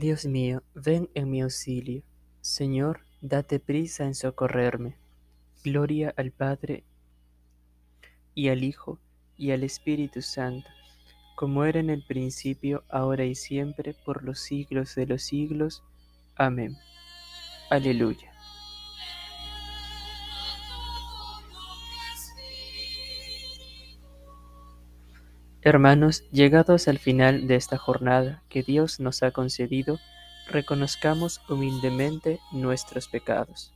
Dios 0.00 0.24
mío, 0.24 0.62
ven 0.74 1.10
en 1.12 1.30
mi 1.30 1.42
auxilio. 1.42 2.02
Señor, 2.40 3.04
date 3.20 3.60
prisa 3.60 4.06
en 4.06 4.14
socorrerme. 4.14 4.96
Gloria 5.62 6.14
al 6.16 6.30
Padre 6.30 6.84
y 8.34 8.48
al 8.48 8.64
Hijo 8.64 8.98
y 9.36 9.50
al 9.50 9.62
Espíritu 9.62 10.22
Santo, 10.22 10.70
como 11.36 11.66
era 11.66 11.80
en 11.80 11.90
el 11.90 12.02
principio, 12.02 12.82
ahora 12.88 13.26
y 13.26 13.34
siempre, 13.34 13.92
por 13.92 14.24
los 14.24 14.40
siglos 14.40 14.94
de 14.94 15.04
los 15.04 15.22
siglos. 15.22 15.84
Amén. 16.34 16.78
Aleluya. 17.68 18.29
Hermanos, 25.62 26.24
llegados 26.32 26.88
al 26.88 26.98
final 26.98 27.46
de 27.46 27.56
esta 27.56 27.76
jornada 27.76 28.42
que 28.48 28.62
Dios 28.62 28.98
nos 28.98 29.22
ha 29.22 29.30
concedido, 29.30 29.98
reconozcamos 30.48 31.42
humildemente 31.50 32.40
nuestros 32.50 33.08
pecados. 33.08 33.70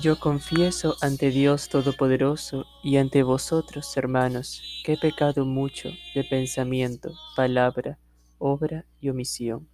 Yo 0.00 0.18
confieso 0.18 0.96
ante 1.02 1.30
Dios 1.30 1.68
Todopoderoso 1.68 2.64
y 2.82 2.96
ante 2.96 3.22
vosotros, 3.22 3.94
hermanos, 3.96 4.82
que 4.84 4.94
he 4.94 4.98
pecado 4.98 5.44
mucho 5.44 5.90
de 6.14 6.24
pensamiento, 6.24 7.12
palabra, 7.34 7.98
obra 8.38 8.86
y 9.02 9.10
omisión, 9.10 9.68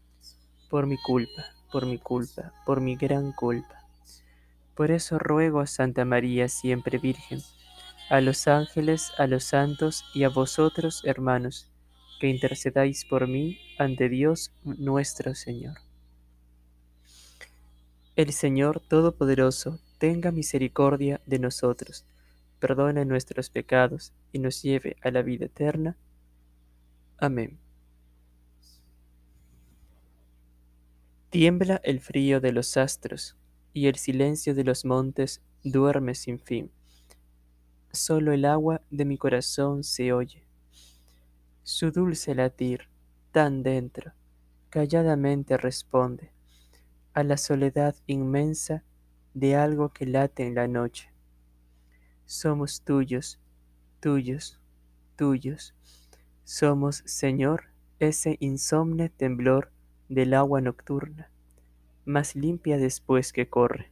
por 0.69 0.87
mi 0.87 0.97
culpa 0.97 1.62
por 1.73 1.87
mi 1.87 1.99
culpa, 1.99 2.53
por 2.67 2.81
mi 2.81 2.97
gran 2.97 3.33
culpa. 3.33 3.83
Por 4.75 4.91
eso 4.91 5.19
ruego 5.19 5.61
a 5.61 5.67
Santa 5.67 6.05
María 6.05 6.49
siempre 6.49 6.99
Virgen, 6.99 7.41
a 8.11 8.21
los 8.21 8.47
ángeles, 8.47 9.11
a 9.19 9.27
los 9.27 9.45
santos 9.45 10.05
y 10.15 10.25
a 10.25 10.29
vosotros, 10.29 11.03
hermanos, 11.05 11.71
que 12.21 12.29
intercedáis 12.29 13.05
por 13.05 13.27
mí 13.27 13.59
ante 13.79 14.09
Dios 14.09 14.53
nuestro 14.65 15.35
Señor. 15.35 15.79
El 18.15 18.33
Señor 18.33 18.81
Todopoderoso 18.81 19.81
tenga 19.99 20.31
misericordia 20.31 21.21
de 21.27 21.39
nosotros, 21.39 22.05
perdone 22.61 23.05
nuestros 23.05 23.49
pecados 23.49 24.13
y 24.33 24.39
nos 24.39 24.63
lleve 24.63 24.97
a 25.03 25.11
la 25.11 25.23
vida 25.23 25.47
eterna. 25.47 25.97
Amén. 27.19 27.59
Tiembla 31.33 31.81
el 31.83 32.01
frío 32.01 32.43
de 32.43 32.53
los 32.53 32.77
astros, 32.77 33.39
y 33.73 33.87
el 33.87 33.97
silencio 33.97 34.55
de 34.55 34.65
los 34.65 34.85
montes 34.85 35.41
duerme 35.65 36.15
sin 36.15 36.39
fin. 36.39 36.71
Solo 37.91 38.35
el 38.35 38.45
agua 38.45 38.83
de 38.91 39.07
mi 39.07 39.17
corazón 39.17 39.83
se 39.83 40.13
oye. 40.13 40.45
Su 41.63 41.91
dulce 41.91 42.35
latir, 42.35 42.91
tan 43.31 43.63
dentro, 43.63 44.13
calladamente 44.69 45.57
responde 45.57 46.33
a 47.15 47.25
la 47.25 47.39
soledad 47.39 47.97
inmensa 48.07 48.85
de 49.33 49.57
algo 49.57 49.89
que 49.89 50.05
late 50.05 50.47
en 50.47 50.55
la 50.55 50.69
noche. 50.69 51.15
Somos 52.27 52.83
tuyos, 52.83 53.41
tuyos, 54.01 54.61
tuyos. 55.17 55.75
Somos, 56.45 57.03
Señor, 57.07 57.71
ese 58.01 58.37
insomne 58.39 59.09
temblor 59.09 59.72
del 60.15 60.35
agua 60.35 60.61
nocturna, 60.61 61.31
más 62.05 62.37
limpia 62.37 62.77
después 62.77 63.33
que 63.33 63.49
corre. 63.49 63.91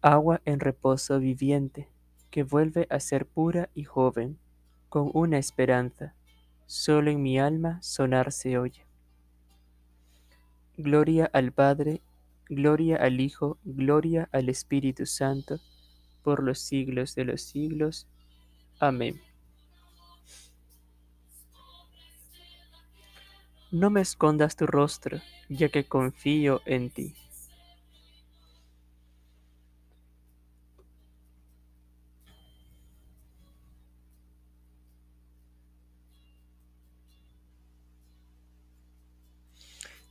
Agua 0.00 0.40
en 0.44 0.60
reposo 0.60 1.18
viviente, 1.18 1.88
que 2.30 2.44
vuelve 2.44 2.86
a 2.90 3.00
ser 3.00 3.26
pura 3.26 3.68
y 3.74 3.84
joven, 3.84 4.38
con 4.88 5.10
una 5.12 5.38
esperanza, 5.38 6.14
solo 6.66 7.10
en 7.10 7.22
mi 7.22 7.38
alma 7.38 7.82
sonar 7.82 8.30
se 8.30 8.58
oye. 8.58 8.86
Gloria 10.76 11.28
al 11.32 11.52
Padre, 11.52 12.00
gloria 12.48 12.96
al 12.98 13.20
Hijo, 13.20 13.58
gloria 13.64 14.28
al 14.30 14.48
Espíritu 14.48 15.04
Santo, 15.04 15.58
por 16.22 16.44
los 16.44 16.60
siglos 16.60 17.16
de 17.16 17.24
los 17.24 17.42
siglos. 17.42 18.06
Amén. 18.78 19.27
No 23.70 23.90
me 23.90 24.00
escondas 24.00 24.56
tu 24.56 24.66
rostro, 24.66 25.20
ya 25.50 25.68
que 25.68 25.84
confío 25.84 26.62
en 26.64 26.88
ti. 26.88 27.14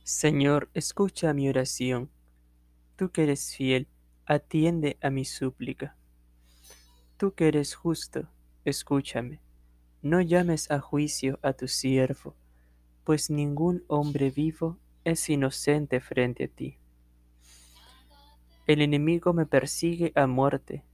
Señor, 0.04 0.70
escucha 0.72 1.34
mi 1.34 1.48
oración. 1.48 2.10
Tú 2.94 3.10
que 3.10 3.24
eres 3.24 3.56
fiel, 3.56 3.88
atiende 4.24 4.98
a 5.02 5.10
mi 5.10 5.24
súplica. 5.24 5.96
Tú 7.16 7.34
que 7.34 7.48
eres 7.48 7.74
justo, 7.74 8.28
escúchame. 8.64 9.40
No 10.00 10.20
llames 10.20 10.70
a 10.70 10.78
juicio 10.78 11.40
a 11.42 11.54
tu 11.54 11.66
siervo 11.66 12.36
pues 13.08 13.30
ningún 13.30 13.84
hombre 13.86 14.30
vivo 14.30 14.76
es 15.02 15.30
inocente 15.30 15.98
frente 15.98 16.44
a 16.44 16.48
ti. 16.48 16.76
El 18.66 18.82
enemigo 18.82 19.32
me 19.32 19.46
persigue 19.46 20.12
a 20.14 20.26
muerte, 20.26 20.84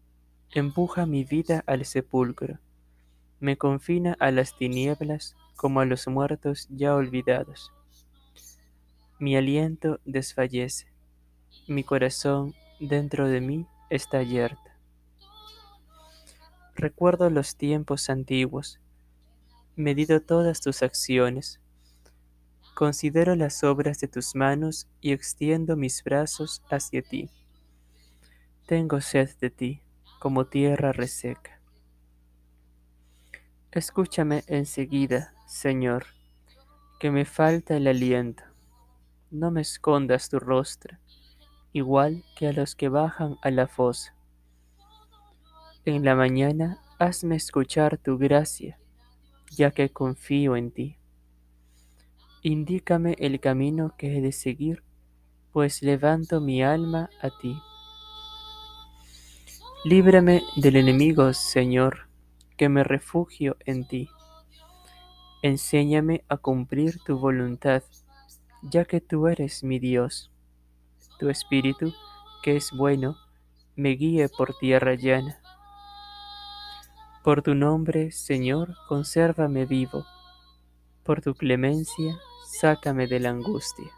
empuja 0.52 1.06
mi 1.06 1.24
vida 1.24 1.64
al 1.66 1.84
sepulcro, 1.84 2.60
me 3.40 3.56
confina 3.58 4.16
a 4.20 4.30
las 4.30 4.56
tinieblas 4.56 5.34
como 5.56 5.80
a 5.80 5.86
los 5.86 6.06
muertos 6.06 6.68
ya 6.70 6.94
olvidados. 6.94 7.72
Mi 9.18 9.36
aliento 9.36 9.98
desfallece, 10.04 10.86
mi 11.66 11.82
corazón 11.82 12.54
dentro 12.78 13.28
de 13.28 13.40
mí 13.40 13.66
está 13.90 14.18
abierto. 14.18 14.70
Recuerdo 16.76 17.28
los 17.28 17.56
tiempos 17.56 18.08
antiguos, 18.08 18.78
medido 19.74 20.20
todas 20.20 20.60
tus 20.60 20.84
acciones, 20.84 21.60
Considero 22.74 23.36
las 23.36 23.62
obras 23.62 24.00
de 24.00 24.08
tus 24.08 24.34
manos 24.34 24.88
y 25.00 25.12
extiendo 25.12 25.76
mis 25.76 26.02
brazos 26.02 26.62
hacia 26.70 27.02
ti. 27.02 27.30
Tengo 28.66 29.00
sed 29.00 29.30
de 29.40 29.50
ti, 29.50 29.82
como 30.18 30.46
tierra 30.46 30.90
reseca. 30.90 31.60
Escúchame 33.70 34.42
enseguida, 34.48 35.34
Señor, 35.46 36.06
que 36.98 37.10
me 37.10 37.24
falta 37.24 37.76
el 37.76 37.86
aliento. 37.86 38.42
No 39.30 39.50
me 39.50 39.60
escondas 39.60 40.28
tu 40.28 40.40
rostro, 40.40 40.98
igual 41.72 42.24
que 42.36 42.48
a 42.48 42.52
los 42.52 42.74
que 42.74 42.88
bajan 42.88 43.36
a 43.42 43.50
la 43.50 43.68
fosa. 43.68 44.16
En 45.84 46.04
la 46.04 46.14
mañana 46.14 46.78
hazme 46.98 47.36
escuchar 47.36 47.98
tu 47.98 48.16
gracia, 48.16 48.78
ya 49.50 49.70
que 49.70 49.90
confío 49.90 50.56
en 50.56 50.70
ti. 50.70 50.98
Indícame 52.46 53.16
el 53.20 53.40
camino 53.40 53.94
que 53.96 54.18
he 54.18 54.20
de 54.20 54.30
seguir, 54.30 54.82
pues 55.50 55.80
levanto 55.80 56.42
mi 56.42 56.62
alma 56.62 57.08
a 57.22 57.30
ti. 57.30 57.56
Líbrame 59.82 60.42
del 60.54 60.76
enemigo, 60.76 61.32
Señor, 61.32 62.10
que 62.58 62.68
me 62.68 62.84
refugio 62.84 63.56
en 63.64 63.88
ti. 63.88 64.10
Enséñame 65.40 66.22
a 66.28 66.36
cumplir 66.36 66.98
tu 67.06 67.18
voluntad, 67.18 67.82
ya 68.60 68.84
que 68.84 69.00
tú 69.00 69.26
eres 69.26 69.64
mi 69.64 69.78
Dios. 69.78 70.30
Tu 71.18 71.30
Espíritu, 71.30 71.94
que 72.42 72.56
es 72.56 72.72
bueno, 72.72 73.16
me 73.74 73.92
guíe 73.92 74.28
por 74.28 74.54
tierra 74.58 74.96
llana. 74.96 75.40
Por 77.22 77.40
tu 77.40 77.54
nombre, 77.54 78.10
Señor, 78.12 78.74
consérvame 78.86 79.64
vivo. 79.64 80.04
Por 81.04 81.22
tu 81.22 81.34
clemencia, 81.34 82.18
sácame 82.60 83.06
de 83.06 83.20
la 83.20 83.30
angustia. 83.30 83.90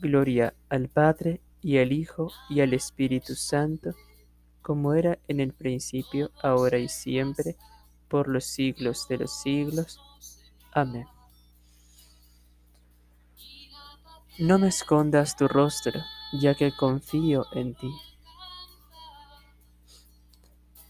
Gloria 0.00 0.54
al 0.68 0.88
Padre 0.88 1.40
y 1.62 1.78
al 1.78 1.92
Hijo 1.92 2.30
y 2.48 2.60
al 2.60 2.72
Espíritu 2.74 3.34
Santo, 3.34 3.94
como 4.62 4.94
era 4.94 5.18
en 5.28 5.40
el 5.40 5.52
principio, 5.52 6.30
ahora 6.42 6.78
y 6.78 6.88
siempre, 6.88 7.56
por 8.08 8.28
los 8.28 8.44
siglos 8.44 9.08
de 9.08 9.18
los 9.18 9.42
siglos. 9.42 10.00
Amén. 10.72 11.06
No 14.38 14.58
me 14.58 14.68
escondas 14.68 15.36
tu 15.36 15.48
rostro, 15.48 16.00
ya 16.40 16.54
que 16.54 16.74
confío 16.74 17.46
en 17.52 17.74
ti. 17.74 17.90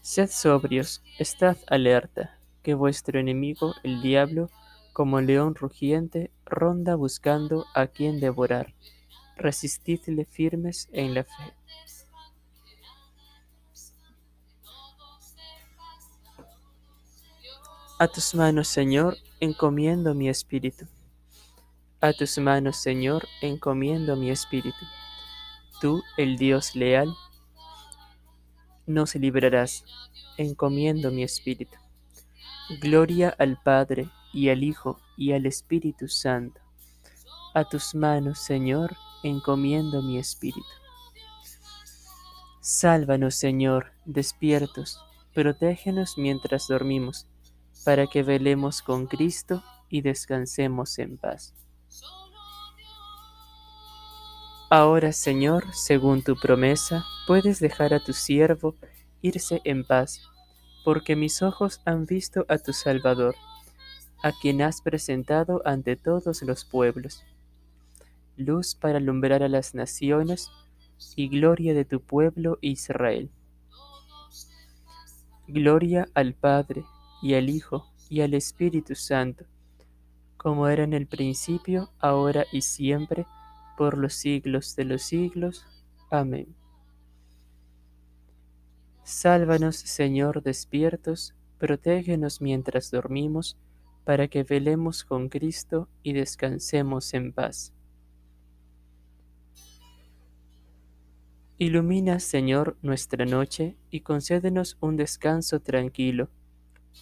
Sed 0.01 0.29
sobrios, 0.29 1.01
estad 1.19 1.57
alerta, 1.67 2.37
que 2.63 2.73
vuestro 2.73 3.19
enemigo, 3.19 3.75
el 3.83 4.01
diablo, 4.01 4.49
como 4.95 5.19
león 5.19 5.55
rugiente, 5.55 6.31
ronda 6.45 6.95
buscando 6.95 7.65
a 7.73 7.87
quien 7.87 8.21
devorar. 8.21 8.73
resistidle 9.35 10.23
firmes 10.23 10.87
en 10.93 11.13
la 11.13 11.25
fe. 11.25 11.53
A 17.99 18.07
tus 18.07 18.33
manos, 18.35 18.69
Señor, 18.69 19.17
encomiendo 19.41 20.13
mi 20.13 20.29
espíritu. 20.29 20.85
A 21.99 22.13
tus 22.13 22.37
manos, 22.37 22.77
Señor, 22.77 23.27
encomiendo 23.41 24.15
mi 24.15 24.29
espíritu. 24.31 24.85
Tú, 25.81 26.01
el 26.15 26.37
Dios 26.37 26.73
leal, 26.73 27.13
nos 28.85 29.13
librarás, 29.15 29.83
encomiendo 30.37 31.11
mi 31.11 31.23
espíritu. 31.23 31.75
Gloria 32.79 33.35
al 33.37 33.61
Padre, 33.61 34.09
y 34.35 34.49
al 34.49 34.63
Hijo, 34.63 34.99
y 35.15 35.31
al 35.31 35.45
Espíritu 35.45 36.09
Santo. 36.09 36.59
A 37.53 37.63
tus 37.63 37.95
manos, 37.95 38.37
Señor, 38.37 38.95
encomiendo 39.23 40.01
mi 40.01 40.19
espíritu. 40.19 40.67
Sálvanos, 42.59 43.35
Señor, 43.35 43.93
despiertos, 44.03 44.99
protégenos 45.33 46.17
mientras 46.17 46.67
dormimos 46.67 47.27
para 47.85 48.07
que 48.07 48.23
velemos 48.23 48.81
con 48.81 49.07
Cristo 49.07 49.63
y 49.89 50.01
descansemos 50.01 50.99
en 50.99 51.17
paz. 51.17 51.53
Ahora, 54.69 55.13
Señor, 55.13 55.63
según 55.73 56.23
tu 56.23 56.35
promesa, 56.35 57.05
puedes 57.25 57.59
dejar 57.59 57.93
a 57.93 58.03
tu 58.03 58.11
siervo 58.11 58.75
irse 59.21 59.61
en 59.63 59.85
paz, 59.85 60.19
porque 60.83 61.15
mis 61.15 61.41
ojos 61.41 61.79
han 61.85 62.05
visto 62.05 62.45
a 62.49 62.57
tu 62.57 62.73
Salvador, 62.73 63.35
a 64.25 64.31
quien 64.31 64.63
has 64.63 64.81
presentado 64.81 65.61
ante 65.65 65.95
todos 65.95 66.41
los 66.41 66.65
pueblos, 66.65 67.23
luz 68.37 68.73
para 68.73 68.97
alumbrar 68.97 69.43
a 69.43 69.47
las 69.47 69.75
naciones 69.75 70.49
y 71.15 71.27
gloria 71.27 71.75
de 71.75 71.85
tu 71.85 72.01
pueblo 72.01 72.57
Israel. 72.61 73.29
Gloria 75.47 76.09
al 76.15 76.33
Padre, 76.33 76.85
y 77.21 77.35
al 77.35 77.51
Hijo, 77.51 77.85
y 78.09 78.21
al 78.21 78.33
Espíritu 78.33 78.95
Santo, 78.95 79.45
como 80.37 80.67
era 80.69 80.83
en 80.83 80.93
el 80.93 81.05
principio, 81.05 81.91
ahora 81.99 82.47
y 82.51 82.61
siempre, 82.61 83.27
por 83.77 83.95
los 83.95 84.15
siglos 84.15 84.75
de 84.75 84.85
los 84.85 85.03
siglos. 85.03 85.67
Amén. 86.09 86.47
Sálvanos, 89.03 89.75
Señor, 89.75 90.41
despiertos, 90.41 91.35
protégenos 91.59 92.41
mientras 92.41 92.89
dormimos, 92.89 93.55
para 94.05 94.27
que 94.27 94.43
velemos 94.43 95.03
con 95.03 95.29
Cristo 95.29 95.89
y 96.03 96.13
descansemos 96.13 97.13
en 97.13 97.33
paz. 97.33 97.73
Ilumina, 101.57 102.19
Señor, 102.19 102.77
nuestra 102.81 103.25
noche 103.25 103.75
y 103.89 104.01
concédenos 104.01 104.77
un 104.81 104.97
descanso 104.97 105.61
tranquilo 105.61 106.29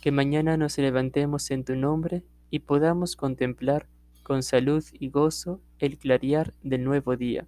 que 0.02 0.12
mañana 0.12 0.58
nos 0.58 0.78
levantemos 0.78 1.52
en 1.52 1.66
tu 1.66 1.76
nombre 1.76 2.24
y 2.50 2.60
podamos 2.60 3.16
contemplar 3.16 3.88
con 4.22 4.44
salud 4.44 4.84
y 4.94 5.10
gozo 5.10 5.60
el 5.80 5.98
clarear 5.98 6.54
del 6.64 6.84
nuevo 6.84 7.18
día. 7.18 7.48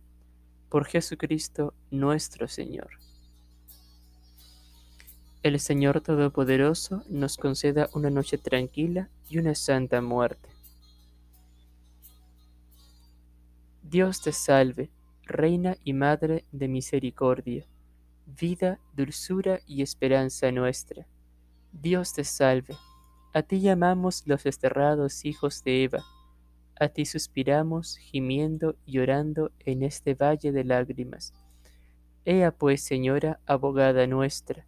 Por 0.70 0.86
Jesucristo 0.86 1.74
nuestro 1.92 2.48
Señor. 2.48 3.05
El 5.46 5.60
Señor 5.60 6.02
Todopoderoso 6.02 7.04
nos 7.08 7.38
conceda 7.38 7.88
una 7.94 8.10
noche 8.10 8.40
tranquila 8.40 9.12
y 9.30 9.38
una 9.38 9.54
santa 9.54 10.02
muerte. 10.02 10.50
Dios 13.84 14.22
te 14.22 14.32
salve, 14.32 14.90
Reina 15.22 15.78
y 15.84 15.94
Madre 15.94 16.46
de 16.52 16.68
Misericordia, 16.68 17.68
vida, 18.26 18.80
dulzura 18.96 19.60
y 19.68 19.84
esperanza 19.84 20.52
nuestra 20.52 21.06
Dios 21.72 22.14
te 22.14 22.24
salve. 22.24 22.76
A 23.32 23.44
ti 23.44 23.62
llamamos 23.62 24.24
los 24.26 24.46
desterrados 24.46 25.26
hijos 25.26 25.64
de 25.64 25.84
Eva. 25.84 26.04
A 26.80 26.88
ti 26.88 27.06
suspiramos, 27.06 27.98
gimiendo 27.98 28.78
y 28.84 28.94
llorando 28.94 29.52
en 29.60 29.84
este 29.84 30.16
valle 30.16 30.52
de 30.52 30.64
lágrimas. 30.64 31.36
Ea 32.26 32.52
pues, 32.52 32.82
Señora, 32.82 33.40
abogada 33.46 34.08
nuestra, 34.08 34.66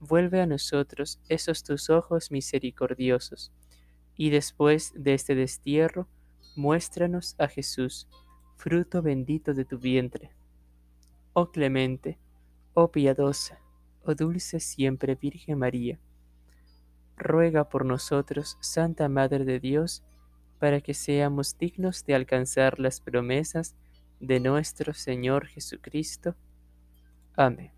vuelve 0.00 0.40
a 0.40 0.46
nosotros 0.46 1.20
esos 1.28 1.62
tus 1.62 1.90
ojos 1.90 2.30
misericordiosos, 2.30 3.52
y 4.16 4.30
después 4.30 4.92
de 4.96 5.14
este 5.14 5.34
destierro, 5.34 6.08
muéstranos 6.54 7.34
a 7.38 7.48
Jesús, 7.48 8.08
fruto 8.56 9.02
bendito 9.02 9.54
de 9.54 9.64
tu 9.64 9.78
vientre. 9.78 10.30
Oh 11.32 11.50
clemente, 11.50 12.18
oh 12.74 12.90
piadosa, 12.90 13.60
oh 14.02 14.14
dulce 14.14 14.60
siempre 14.60 15.14
Virgen 15.14 15.58
María, 15.58 15.98
ruega 17.16 17.68
por 17.68 17.84
nosotros, 17.84 18.56
Santa 18.60 19.08
Madre 19.08 19.44
de 19.44 19.60
Dios, 19.60 20.02
para 20.58 20.80
que 20.80 20.94
seamos 20.94 21.58
dignos 21.58 22.04
de 22.04 22.14
alcanzar 22.14 22.78
las 22.78 23.00
promesas 23.00 23.76
de 24.20 24.40
nuestro 24.40 24.94
Señor 24.94 25.46
Jesucristo. 25.46 26.34
Amén. 27.36 27.75